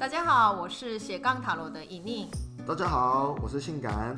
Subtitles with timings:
[0.00, 2.26] 大家好，我是斜杠塔罗的尹宁。
[2.66, 4.16] 大家好，我是性感。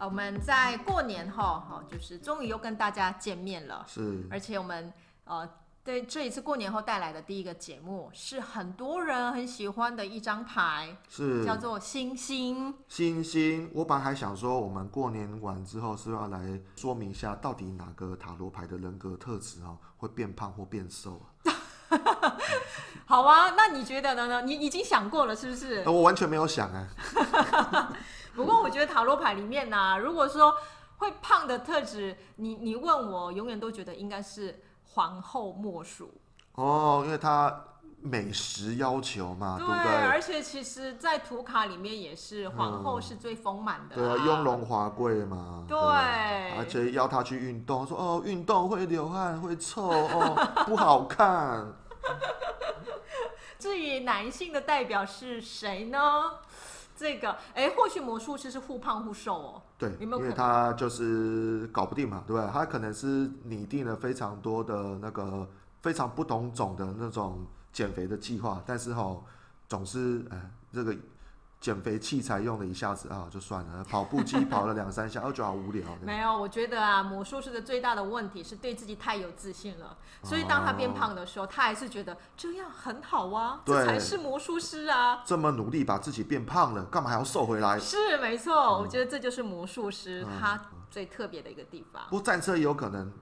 [0.00, 3.84] 我们在过年后，就是终于又跟大家见面了。
[3.86, 4.92] 是，而且我们
[5.22, 5.48] 呃，
[5.84, 12.74] 对这一次过年后带来的第一个节目，是很多人很喜欢的一张牌，是叫做星星。
[12.88, 21.49] 星星，我本来还想说，我们过年完之后是要来说明一下，到底哪个塔罗牌的人格特质啊，会变胖或变瘦啊？
[23.10, 24.42] 好啊，那你觉得呢？
[24.42, 25.82] 你已经想过了是不是？
[25.84, 26.86] 我完全没有想啊。
[28.36, 30.54] 不过我觉得塔罗牌里面呢、啊，如果说
[30.98, 36.20] 会胖的特质，你你问我，永远都觉得应该是皇后莫属。
[36.54, 37.52] 哦，因为她
[38.00, 39.92] 美食要求嘛，对，对不对？
[40.06, 45.64] 而且其实，在图卡里面也是皇后是最丰满的、对啊，雍容华贵嘛。
[45.66, 51.66] 对，对，而且要她去运动，说哦，运动会流汗，会臭哦，不好看。
[53.60, 55.98] 至于男性的代表是谁呢？
[56.96, 59.62] 这个，哎，或许魔术师是忽胖忽瘦哦。
[59.78, 60.22] 对，有没有？
[60.22, 62.50] 因为他就是搞不定嘛，对不对？
[62.50, 65.48] 他可能是拟定了非常多的那个
[65.82, 69.16] 非常不同种的那种减肥的计划，但是哈，
[69.68, 70.96] 总是哎，这个。
[71.60, 73.84] 减肥器材用了一下子啊，就算了。
[73.88, 75.84] 跑步机跑了两三下，我觉得好无聊。
[76.00, 85.22] 没有，我觉得啊，魔术师的最大的问题是对自己太有自信了，所以当他变胖的时候，哦、他还是觉得这样很好啊，这才是魔术师啊。
[85.24, 87.78] 这么努力把自己变胖了，干嘛还要瘦回来？
[87.78, 90.58] 是没错，嗯、我觉得这就是魔术师他
[90.90, 92.02] 最特别的一个地方。
[92.08, 93.12] 不过战车也有可能。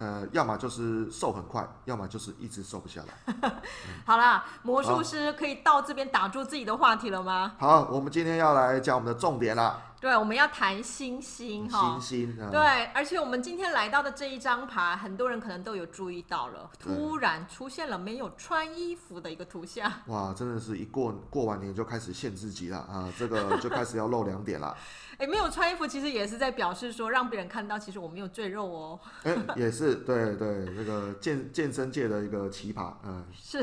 [0.00, 3.34] 呃，要么就是瘦很快，要么就是一直瘦不下来。
[3.42, 3.52] 嗯、
[4.06, 7.52] 好啦，魔术师可以到这边打住自己的话题了吗？
[7.58, 9.78] 好，我们今天要来讲我们的重点啦。
[10.00, 11.98] 对，我们要谈星星哈。
[12.00, 12.42] 星星。
[12.42, 19.92] 啊、对，而且我们今天来到的这一张牌，很多人可能都有注意到了，突然出现了没有穿衣服的一个图像。
[20.06, 23.12] 哇，真的是一过过完年就开始限自己了啊！
[23.18, 24.74] 这个就开始要露两点了。
[25.18, 29.00] 哎，没有穿衣服，其实也是在表示说，让别人看到，其实我没有赘肉哦。
[29.24, 33.26] 哎，也是，对对，这个健健身界的一个奇葩，嗯。
[33.38, 33.62] 是，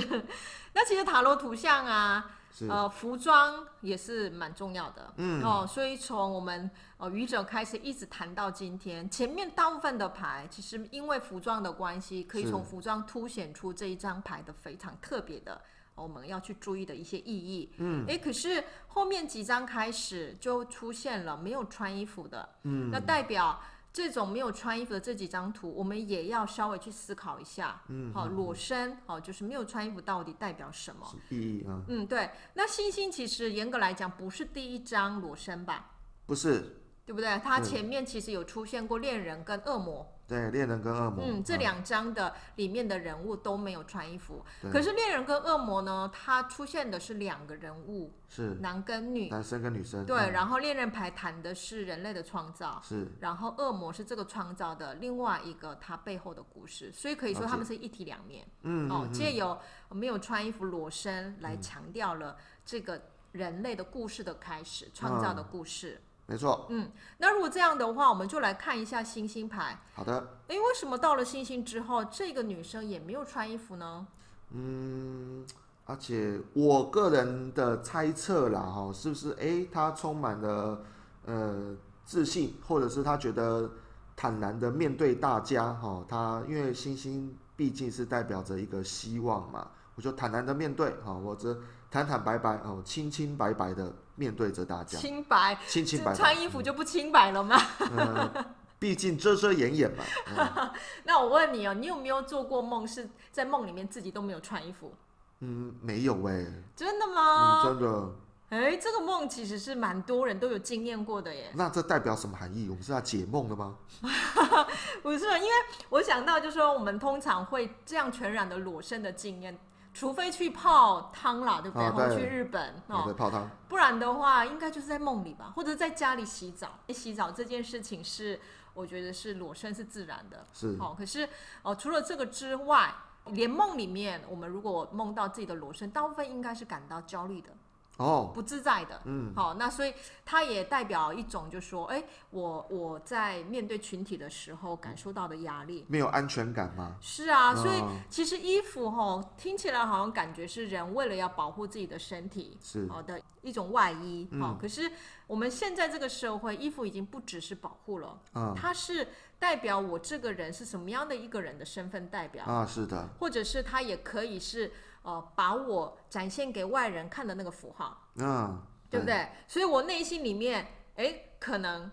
[0.74, 2.37] 那其实塔罗图像啊，是
[2.70, 15.60] 呃，服装也是蛮重要的，嗯哦，所以从我们呃愚者开始一直谈到今天，前面大部分的牌，其实因为服装的关系，可以从服装凸显出这一张牌的非常特别的。
[15.96, 17.74] 我们要去注意的一些意义。
[17.78, 22.48] 嗯，哎，可是后面几张开始就出现了没有穿衣服的。
[22.64, 23.60] 嗯，那代表
[23.98, 27.82] 这种没有穿衣服的这几张图，我们也要稍微去思考一下。
[27.88, 31.82] 嗯，好，裸身，好，就是没有穿衣服到底代表什么意义啊？
[31.88, 32.30] 嗯，对。
[32.54, 35.96] 那星星其实严格来讲不是第一张裸身吧？
[36.28, 37.40] 不是，对不对？
[37.42, 40.06] 他前面其实有出现过恋人跟恶魔。
[40.28, 44.44] 对，恋人跟恶魔，嗯，这两张的里面的人物都没有穿衣服。
[44.70, 48.58] 可是恋人跟恶魔呢，他出现的是两个人物，是。
[48.60, 50.06] 男跟女，男生跟女生。
[50.06, 58.46] 对，然后恋人牌谈的是人类的创造，是，然后恶魔是这个创造的另外一个他背后的故事，所以可以说他们是一体两面。
[58.64, 59.58] 嗯，哦，借由
[59.92, 62.36] 没有穿衣服裸身来强调了
[62.66, 63.02] 这个
[63.32, 66.02] 人类的故事的开始，创造的故事。
[66.30, 69.80] 没错，嗯，那如果这样的话，我们就来看一下星星牌。
[69.94, 70.20] 好的。
[70.50, 74.06] 哎，为什么到了星星之后，这个女生也没有穿衣服呢？
[74.52, 75.46] 嗯，
[75.86, 79.32] 而且我个人的猜测啦，哈，是不是？
[79.40, 80.84] 哎，她充满了
[81.26, 81.74] 呃
[82.04, 83.72] 自信，或者是她觉得
[84.14, 89.66] 坦然的面对大家，哈，她因为星星毕竟是代表着一个希望嘛，
[89.96, 91.58] 我就坦然的面对，哈，我这
[91.90, 93.94] 坦坦白白，哦，清清白白的。
[94.18, 97.56] 面对着大家，清白，清清白白，穿衣服就不清白了吗？
[97.80, 98.46] 嗯，
[98.80, 100.04] 毕竟遮遮掩掩嘛。
[100.36, 100.72] 嗯、
[101.06, 104.92] 那我问你哦，你有没有做过梦，是在梦里面自己都没有穿衣服？
[105.40, 106.64] 嗯，没有哎、欸。
[106.76, 107.64] 真的吗？
[107.64, 108.12] 嗯、真的。
[108.50, 111.52] 哎、欸，这个梦其实是蛮多人都有经验过的耶。
[111.54, 112.70] 那这代表什么含义？
[112.70, 113.76] 我们是要解梦的吗？
[115.04, 115.52] 不是，因为
[115.90, 119.58] 我想到就是说，我们通常会这样全然的裸身的经验。
[119.98, 121.90] 除非去泡汤啦，对不对？
[121.90, 123.50] 或者去日本哦，对，泡汤。
[123.68, 126.78] 不然的话，应该就是在梦里吧，或者在家里洗澡。
[126.90, 128.40] 洗澡这件事情是，
[128.76, 130.46] 我觉得是裸身是自然的。
[130.54, 130.78] 是。
[130.80, 131.28] 哦，可是
[131.64, 132.94] 哦，除了这个之外，
[133.26, 137.50] 连梦里面，我们如果梦到自己的裸身，大部分应该是感到焦虑的。
[137.98, 146.96] 哦，不自在的，嗯，好，那所以它也代表一种，就是说，哎，我我在面对群体的时候感受到的压力，没有安全感吗？
[147.02, 154.92] 是啊，所以其实衣服哈，听起来好像感觉是人为了要保护自己的身体，是好的一种外衣，好，可是
[155.26, 159.08] 我们现在这个社会，衣服已经不只是保护了，嗯，它是
[159.40, 164.72] 代表我这个人是什么样的一个人的身份代表啊，是的，或者是它也可以是。
[165.04, 169.28] 呃把我展现给外人看的那个符号，嗯，对不对？
[169.48, 171.90] 所以我内心里面，哎，可能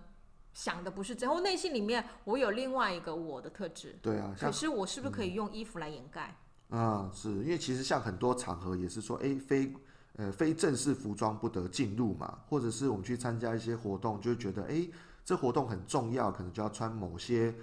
[0.53, 4.35] 想的不是这样，我内心里面我有另外一个我的特质，对啊。
[4.39, 6.37] 可是我是不是可以用衣服来掩盖？
[6.71, 9.73] 嗯，是因为其实像很多场合也是说，哎，非
[10.17, 14.89] 呃非正式服装不得进入嘛，或者是我们去参加一些活动，就会觉得，哎，
[15.25, 17.55] 这活动很重要，可能就要穿某些。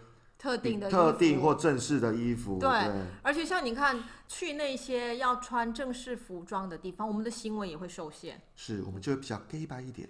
[0.41, 8.41] 特定的特定或正式的衣服，对，对，而且像你看，去那些要穿正式服装的地方，我们的行为也会受限。
[8.55, 10.09] 是，我们就会比较 gay 白一点。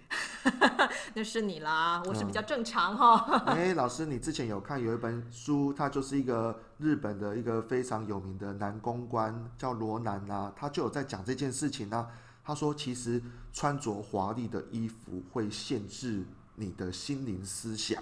[1.16, 3.44] 那是你啦，我是比较正常哈。
[3.48, 12.07] 哎、老师，你之前有看有一本书，它就是一个日本的一个非常有名的男公关，叫罗南啊，他就有在讲这件事情呢、啊。
[12.45, 16.24] 他说，其实穿着华丽的衣服会限制
[16.56, 18.01] 你的心灵思想。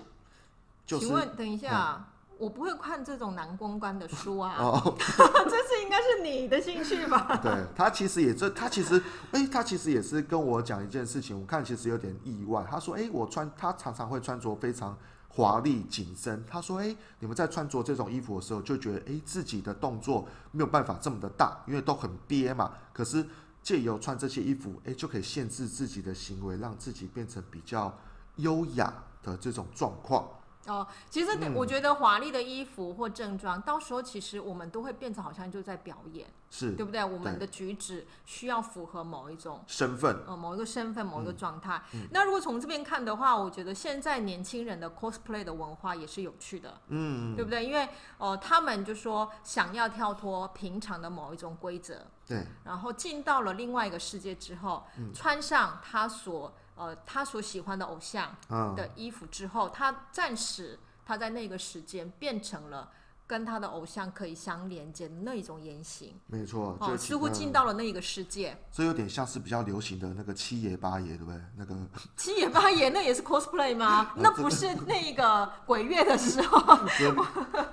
[0.86, 1.96] 就是、请问，等一下。
[1.98, 7.38] 嗯我不会看这种男公关的书啊，哦、 这是应该是你的兴趣吧？
[7.44, 8.98] 对，他其实也这，他其实，
[9.34, 12.66] 哎、欸，他其实也是跟我讲一件事情，我看其实有点意外。
[12.72, 14.98] 他说，哎、欸，我穿，他常常会穿着非常
[15.28, 16.42] 华丽紧身。
[16.46, 22.72] 他说，哎、欸，你们在穿着这种衣服的时候，就觉得，哎、欸，自己的动作没有办法这么的大，因为都很憋嘛。
[22.94, 23.26] 可是
[23.62, 27.94] 借由穿这些衣服，哎、欸，就可以限制自己的行为，让自己变成比较
[28.38, 30.26] 优雅的这种状况。
[30.68, 37.04] 哦，其实我觉得华丽的衣服或正装，嗯，到时候其实我们都会变成好像就在表演，是对不对？
[37.04, 41.82] 我们的举止需要符合某一种身份，呃，某一个身份，某一个状态。
[41.94, 47.66] 嗯，那如果从这边看的话，我觉得现在年轻人的 cosplay 的文化也是有趣的，嗯，对不对？
[47.66, 47.86] 因为
[48.18, 56.54] 哦，呃，他们就说想要跳脱平常的某一种规则，对，然后进到了另外一个世界之后，嗯，穿上他所。
[56.80, 58.36] 呃，他所喜欢的偶像
[58.76, 62.92] 的衣服之后，他暂时他在那个时间变成了。
[63.30, 68.58] 跟他的偶像可以相连接的那一种言行，没错，哦，似乎进到了那一个世界。
[68.72, 71.40] 这有点像是比较流行的那个七爷八爷，对不对？
[71.56, 71.76] 那个
[72.18, 74.14] 七爷八爷那也是 cosplay 吗？
[74.16, 76.76] 那不是那个鬼月的时候。
[76.98, 77.16] 这，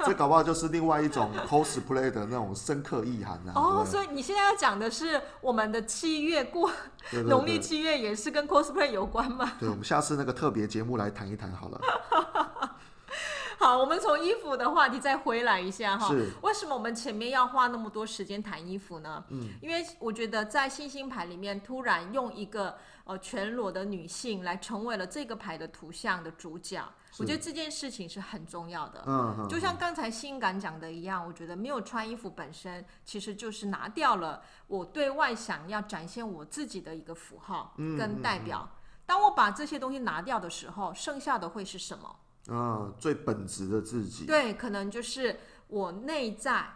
[0.05, 3.53] 这搞不好就是另外一种 cosplay 的那种深刻意涵啊。
[3.55, 6.71] 哦，所以你现在要讲的是我们的七月过
[7.25, 9.55] 农历七月也是跟 cosplay 有关吗？
[9.59, 11.81] 对，我们下次那个特别节目来谈一谈好了。
[13.59, 16.09] 好，我们从衣服的话题再回来一下哈。
[16.09, 16.31] 是。
[16.43, 19.25] 为什么我们前面要花那么多时间谈衣服呢？
[19.31, 19.49] 嗯。
[19.63, 26.87] 因为我觉得在星星牌里面，突然用一个呃全裸的女性来成为了这个牌的图像的主角，
[27.19, 29.03] 我觉得这件事情是很重要的。
[29.07, 29.49] 嗯嗯。
[29.49, 38.61] 就像刚才性感讲的一样，我觉得没有穿衣服本身，其实就是拿掉了我对外想要展现我自己的一个符号跟代表。
[38.65, 39.01] 嗯嗯嗯。
[39.07, 42.17] 当我把这些东西拿掉的时候，剩下的会是什么？
[42.49, 44.27] 嗯，最本质的自己。
[44.27, 45.39] 对，可能就是
[45.69, 46.67] 我内在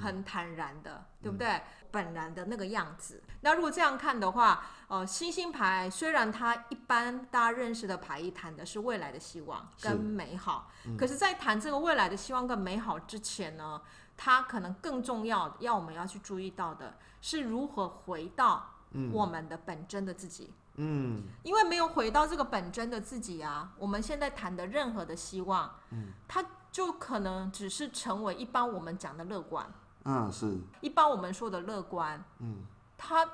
[0.00, 1.60] 很坦然的，嗯、对不对？
[1.90, 3.22] 本然的那个样子。
[3.40, 13.80] 那如果这样看的话，呃，星星牌虽然它一般大家认识的牌意谈的是未来的希望跟美好，是嗯、可是，在谈这个未来的希望跟美好之前呢，
[14.16, 18.74] 它可能更重要要我们要去注意到的是如何回到
[19.12, 20.52] 我们的本真的自己。
[20.52, 29.66] 嗯嗯，因为没有回到这个本真的自己啊，我们现在谈的任何的希望，嗯，它就可能只是成为一般我们讲的乐观，
[30.04, 32.58] 嗯，是，一般我们说的乐观，嗯，
[32.98, 33.26] 它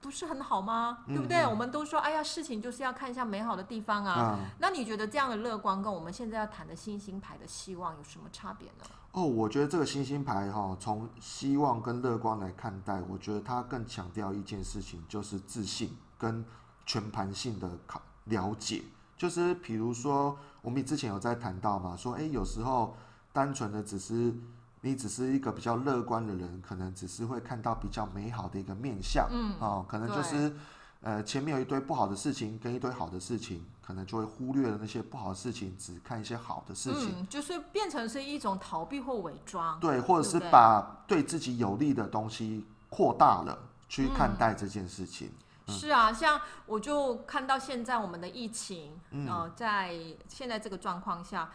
[0.00, 1.04] 不是很好吗？
[1.06, 1.38] 嗯、对不对？
[1.38, 4.36] 嗯、我们都说，哎呀，事情就是要看一下美好的地方啊。
[4.40, 8.84] 嗯、那你觉得这样的乐观跟我们现在要谈的星星牌的希望有什么差别呢？
[9.12, 16.44] 哦，我觉得这个星星牌哈、哦，从希望跟乐观来看待，我觉得它更强调一件事情，就是自信跟。
[16.88, 18.82] 全盘性的考了解，
[19.14, 22.96] 就是比如说，我们之前有在谈到嘛，说，诶，有时候
[23.30, 24.34] 单纯的只是
[24.80, 30.56] 你只是一个比较乐观的人，可能只是会看到比较美好的一个面相，嗯，哦，可能就是，
[31.02, 43.58] 呃，前面有一堆不好的事情跟一堆好的事情，可能就会忽略了那些不好的事情，只看一些好的事情，嗯，就是变成是一种逃避或伪装，对，或者是把对自己有利的东西扩大了
[43.90, 45.28] 去看待这件事情。
[45.28, 49.94] 嗯是啊，像我就看到现在我们的疫情，嗯、呃，在
[50.26, 51.50] 现在这个状况下，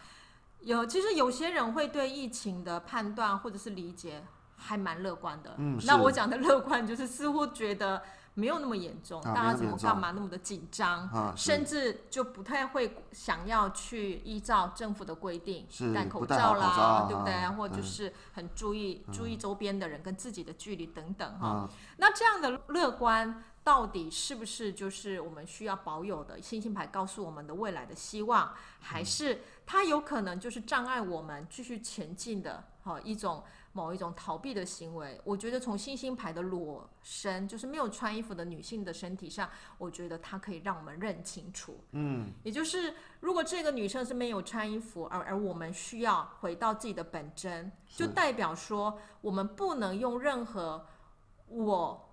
[0.60, 4.24] 有其实有些人会对疫情的判断或者是理解
[4.56, 5.54] 还蛮乐观的。
[5.58, 8.02] 嗯，那我讲的乐观就是似乎觉得
[8.34, 17.32] 没有那么严重，啊、大家怎么干嘛那么的紧张，啊、甚至就不太会想要去依照政府的规定戴口罩啦，罩啊、对不对？
[17.32, 21.48] 啊、或者就是很注意、嗯、注意周边的人跟自己的距离等等哈。
[21.48, 21.68] 啊、
[21.98, 23.44] 那这样的乐观。
[23.64, 33.42] 到底是不是就是我们需要保有的星星牌告诉我们的未来的希望，还是它有可能就是障碍我们继续前进的哈一种
[33.72, 35.18] 某一种逃避的行为？
[35.24, 50.86] 我觉得从星星牌的裸身，就是没有穿衣服的女性的身体上，我觉得它可以让我们认清楚，嗯，也就是如果这个女生是没有穿衣服，而而我们需要回到自己的本真，就代表说我们不能用任何
[51.48, 52.10] 我。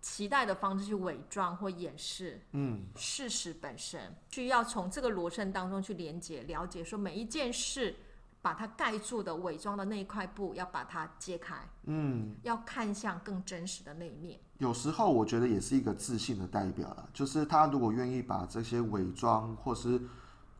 [0.00, 4.00] 期待的方式去伪装或掩饰，嗯，事实本身
[4.30, 7.96] 需要从这个罗生当中去连接、了解，说每一件事
[8.40, 14.38] 把它盖住的伪装的那一块布要把它揭开，嗯，要看向更真实的那一面。
[14.58, 20.00] 有时候我觉得也是一个自信的代表了，就是他如果愿意把这些伪装或是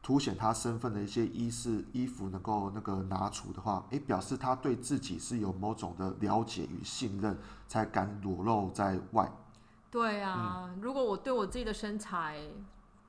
[0.08, 7.36] 凸显他身份的一些衣饰、衣服能够那个拿出的话，诶，表示他对自己是有某种的了解与信任，
[7.66, 9.30] 才敢裸露在外。
[9.90, 12.38] 对啊，嗯、如果我对我自己的身材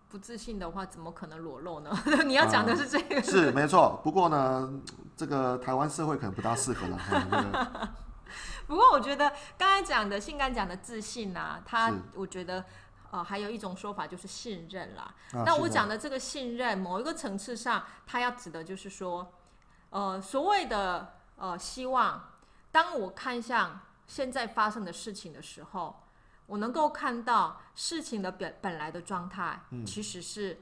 [0.09, 1.89] 不自信的话，怎么可能裸露呢？
[2.27, 3.97] 你要讲的是这个、呃，是没错。
[4.03, 4.69] 不过呢，
[5.15, 7.95] 这个台湾社会可能不大适合了。
[8.67, 12.65] 不过我觉得刚才讲的性感讲的自信啊，他我觉得。
[13.11, 15.13] 呃，还有一种说法就是信任啦。
[15.33, 19.33] 啊、那我讲的这个信任，某一个层次上，它要指的就是说，
[19.89, 22.33] 呃，所谓的呃希望，
[22.71, 26.03] 当我看向现在发生的事情的时候，
[26.45, 30.59] 我能够看到事情的本本来的状态，嗯、其实是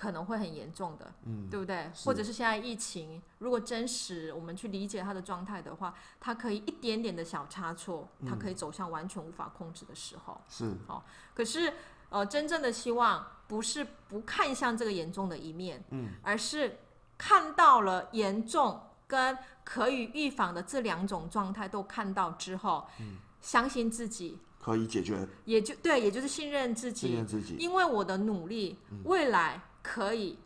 [0.00, 1.90] 可能会很严重的，嗯、对不对？
[2.06, 10.74] 或者是现在疫情，如果真实我们去理解它的状态的话，它可以一点点的小差错，它可以走向完全无法控制的时候，是。
[10.86, 11.02] 哦
[11.34, 11.74] 可是，
[12.08, 16.78] 呃，真正的希望不是不看向这个严重的一面，嗯，而是
[17.18, 30.38] 看到了严重跟可以预防的这两种状态都看到之后，嗯，相信自己可以解决，也就对，也就是信任自己，信任自己，因为我的努力，未来可以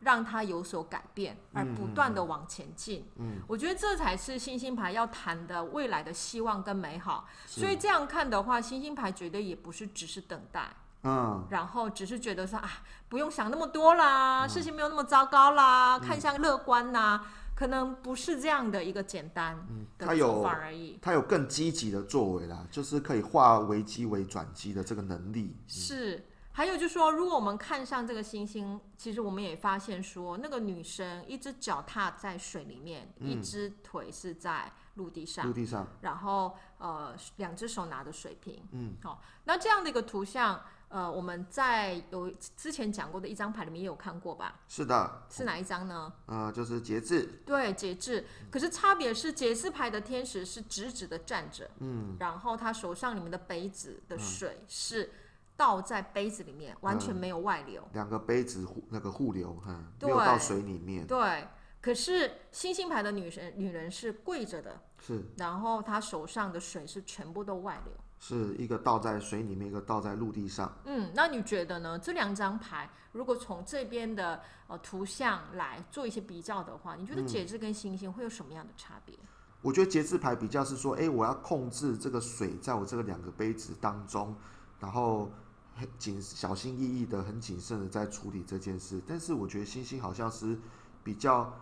[0.00, 7.26] 让他有所改变，而不断的往前进，嗯，我觉得这才是星星牌要谈的未来的希望跟美好。
[7.46, 10.68] 所以这样看的话，星星牌绝对也不是只是等待，
[11.02, 12.70] 嗯，然后只是觉得说啊，
[13.08, 17.22] 不用想那么多啦，事情没有那么糟糕啦，看向乐观呐，
[17.54, 19.66] 可能不是这样的一个简单
[19.96, 20.98] 的做法而已。
[21.00, 26.22] 他有更积极的作为啦，就是可以化危机为转机的这个能力，是。
[26.56, 40.58] 还有就是说，如果我们看上这个星星，其实我们也发现说，那个女生一只脚踏在水里面，嗯、一只腿是在陆地上，陆地上，然后呃，两只手拿着水瓶，嗯，好、哦，那这样的一个图像，
[40.88, 44.58] 呃，我们在有之前讲过的一张牌里面也有看过吧？
[44.66, 46.10] 是的，是哪一张呢？
[46.24, 48.24] 呃，就是节制，对，节制。
[48.50, 55.02] 可是差别是节制牌的天使是直直的站着，嗯，然后他手上里面的杯子的水是。
[55.04, 55.10] 嗯
[55.56, 57.80] 倒在杯子里面，完全没有外流。
[57.84, 61.06] 嗯、两个杯子互那个互流，哈、嗯，没有到水里面。
[61.06, 61.48] 对，
[61.80, 70.70] 可是星星牌的女神女人是跪着的，是，然后她手上的水是全部都外流，是一个倒在水里面，一个倒在陆地上。
[70.84, 71.98] 嗯，那你觉得呢？
[71.98, 79.14] 这两张牌如果从这边的呃图像来做一些比较的话，你觉得节制跟星星会有什么样的差别？
[79.14, 79.28] 嗯、
[79.62, 84.36] 我觉得节制牌比较是说，哎，我要控制这个水在我这个两个杯子当中，
[84.78, 85.30] 然后。
[85.76, 90.58] 很谨小心翼翼的，很谨慎的在处理这件事，但是我觉得星星好像是
[91.04, 91.52] 比较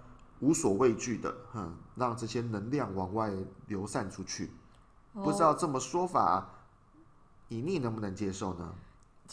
[0.40, 3.32] 无所畏惧的，哼，让这些能量往外
[3.66, 4.50] 流散出去。
[5.12, 6.48] 不知道这么说法，
[7.48, 8.74] 以你能不能接受呢？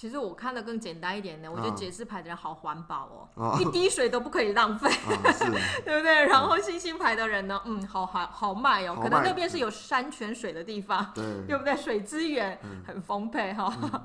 [0.01, 5.15] 其实我看的更简单一点呢，我觉得节制牌的人好环保哦，哦一滴水都不可以浪费，哦
[5.86, 6.25] 对不对？
[6.25, 11.77] 然后星星牌的人呢，嗯，好好好卖哦，可能那边是有山泉水的地方，对， 对不对？
[11.77, 13.72] 水资源很丰沛哈。
[13.84, 14.01] 嗯、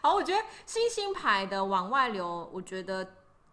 [0.00, 3.06] 好，我觉得星星牌的往外流，我觉得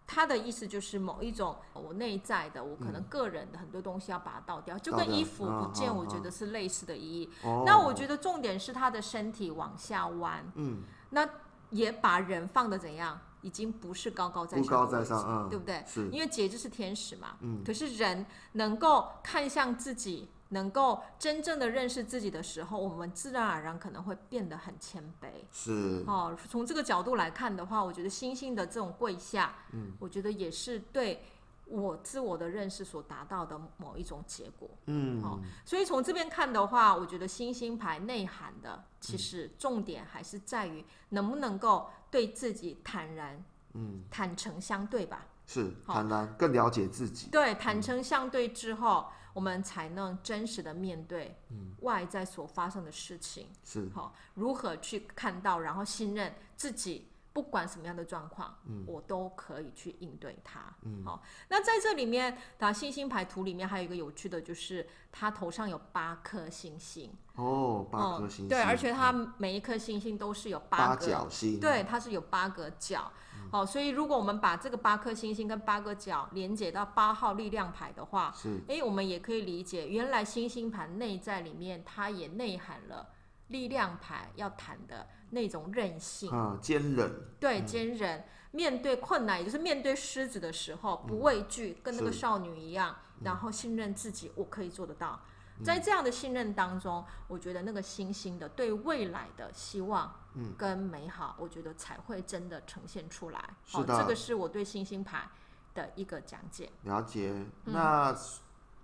[0.08, 7.30] 他的意思就是某一种我内在的，我可能个人的很多东西要把它倒掉，嗯、就跟衣服不见，我觉得是类似的意义。
[7.44, 11.28] 哦、那我觉得重点是他的身体往下弯，嗯，那。
[11.72, 13.20] 也把人放的怎样？
[13.42, 15.84] 已经不是高高在上，高高在上，嗯，对不对？
[15.88, 17.64] 是，因为节制是天使嘛，嗯。
[17.66, 25.28] 可是人能够看向自己，能够真正的认识自己的时候，我们自然而然可能会变得很谦卑。
[25.52, 31.24] 是，哦，从这个角度来看的话，我觉得星星的这种跪下，嗯，我觉得也是对。
[31.72, 51.38] 我自我的认识所达到的某一种结果，嗯，好，所以从这边看的话，我觉得星星牌内涵的其实重点还是在于能不能够对自己坦然，嗯，坦诚相对吧，是坦然更了解自己，对，坦诚相对之后，我们才能真实的面对
[51.80, 53.48] 外在所发生的事情。
[53.64, 57.08] 是，好，如何去看到，然后信任自己。
[57.34, 60.60] 不管什么样的状况，嗯，我都可以去应对它。
[60.82, 67.12] 嗯，好，那在这里面，打星星牌图里面还有一个有趣的，就是它头上有八颗星星。
[67.36, 68.48] 哦，八颗星星。
[68.50, 71.60] 对，而且它每一颗星星都是有八个角星。
[71.60, 73.12] 对，它是有八个角。
[73.50, 83.10] 好，所以如果我们把这个八颗星星跟八个角连接到八号力量牌的话，是，哎，我们也可以理解，原来星星盘内在里面，它也内涵了
[83.52, 85.08] 力量牌要谈的。
[85.34, 92.94] 那种韧性啊，坚韧，对，坚韧、嗯，面对困难，也就是面对狮子的时候，不畏惧、嗯，跟那个少女一样，
[93.24, 95.22] 然后信任自己，我可以做得到。
[95.58, 103.40] 嗯、在这样的信任当中，我觉得那个星星的对未来的希望，嗯跟美好、嗯，我觉得才会真的呈现出来。
[103.70, 105.30] 好、哦，这个是我对星星牌
[105.74, 106.70] 的一个讲解。
[106.84, 107.34] 了解。
[107.64, 108.14] 那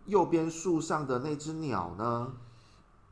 [0.06, 2.32] 右边树上的那只鸟呢？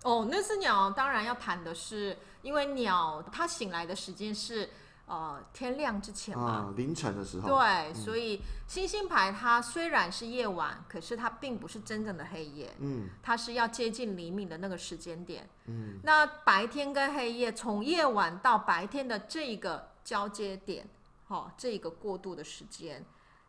[0.05, 4.69] 哦，那只鸟当然要谈的是，因为鸟它醒来的时间是
[5.07, 7.49] 呃天亮之前嘛，嗯，凌晨的时候。
[7.49, 7.57] 对，
[7.91, 20.87] 嗯，所以星星牌它虽然是夜晚，可是它并不是真正的黑夜，嗯，它是要接近黎明的那个时间点，嗯，那白天跟黑夜从夜晚到白天的这个交接点，
[21.29, 23.03] 哦，这个过渡的时间，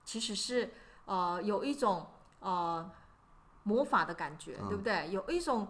[0.06, 0.72] 其实是
[1.04, 2.06] 呃有一种
[2.40, 2.90] 呃
[3.62, 5.10] 魔法的感觉，嗯，对不对？
[5.10, 5.68] 有一种。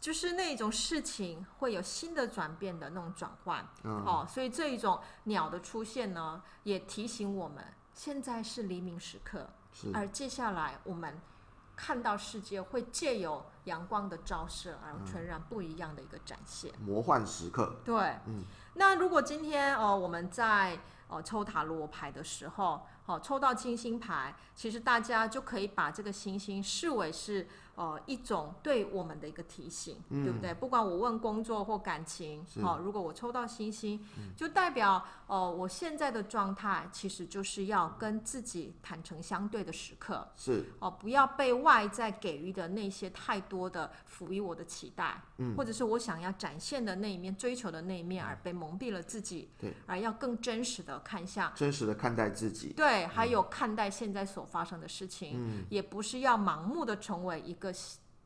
[0.00, 9.50] 就是那种事情会有新的转变的那种转换，嗯，哦，所以这一种鸟的出现呢，也提醒我们，现在是黎明时刻，
[9.92, 11.20] 而接下来我们
[11.76, 17.76] 看到世界会借由阳光的照射而全然不一样的一个展现，嗯，魔幻时刻。
[17.84, 18.42] 对，嗯，
[18.74, 20.78] 那如果今天哦，呃，我们在
[21.08, 27.46] 呃抽塔罗牌的时候，哦，抽到金星牌，其实大家就可以把这个星星视为是。
[27.76, 30.52] 呃，一种对我们的一个提醒，嗯，对不对？
[30.52, 57.72] 不管我问工作或感情，好，哦，如果我抽到星星，嗯，就代表，呃，我现在的状态其实就是要跟自己坦诚相对的时刻，是哦，不要被外在给予的那些太多的赋予我的期待，嗯，或者是我想要展现的那一面、追求的那一面而被蒙蔽了自己，对，而要更真实的看向，真实的看待自己，对，还有看待现在所发生的事情，嗯，也不是要盲目的成为一个。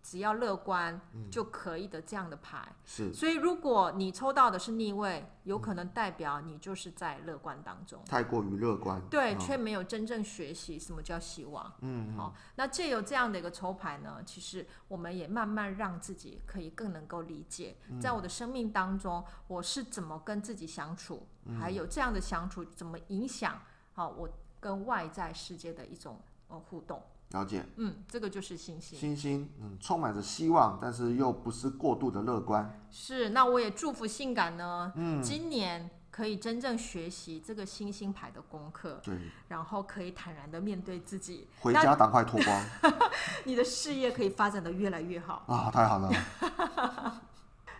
[0.07, 1.01] 只要乐观
[1.31, 3.15] 就可以的这样的牌，嗯，是。
[3.15, 11.73] 所以如果你抽到的是逆位，有可能代表你就是在乐观当中，太过于乐观，对，却没有真正学习什么叫希望。
[11.81, 21.27] 嗯，好，那借由这样的一个抽牌呢，其实我们也慢慢让自己可以更能够理解，在我的生命当中，我是怎么跟自己相处，
[21.59, 23.59] 还有这样的相处怎么影响
[23.95, 24.29] 好我
[24.65, 27.03] 跟外在世界的一种呃互动。
[27.33, 28.99] 了解，嗯，这个就是星星。
[28.99, 32.81] 星星，嗯，充满着希望，但是又不是过度的乐观。
[32.91, 41.47] 是，那我也祝福性感呢，嗯，今年可以真正学习这个星星牌的功课，对，然后可以坦然的面对自己。
[41.61, 42.65] 回家赶快脱光，
[43.45, 45.71] 你的事业可以发展的越来越好啊！
[45.71, 46.11] 太好了。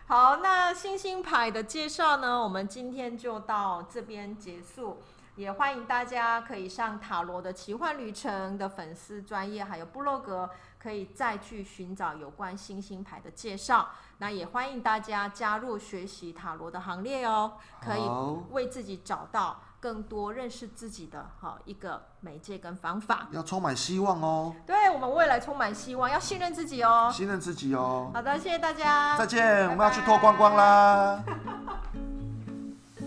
[0.07, 4.97] 好，那星星牌的介绍呢，我们今天就到这边结束。
[5.35, 13.89] 也欢迎大家可以上塔罗的奇幻旅程的粉丝专业，还有部落格，可以再去寻找有关星星牌的介绍。
[14.19, 18.09] 那也欢迎大家加入学习塔罗的行列哦，可以
[18.51, 23.27] 为自己找到更多认识自己的好一个媒介跟方法。
[23.31, 28.09] 要充满希望哦，对我们未来充满希望，要信任自己哦，信任自己哦。
[28.13, 31.21] 好的，谢谢大家，再见，拜拜，我们要去脱光光啦。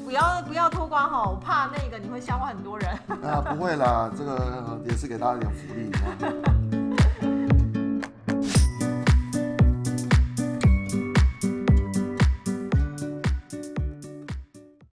[0.09, 2.89] 不要不要脱光哈，我怕那个你会吓坏很多人。
[3.23, 6.58] 啊，不会啦，这个也是给大家一点福利。